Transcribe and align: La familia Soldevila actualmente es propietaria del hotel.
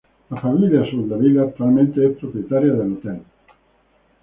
La 0.31 0.41
familia 0.41 0.83
Soldevila 0.89 1.43
actualmente 1.43 2.03
es 2.03 2.17
propietaria 2.17 2.73
del 2.73 2.93
hotel. 2.93 3.21